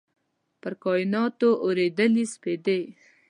[0.61, 2.79] پر کایناتو اوريدلي سپیدې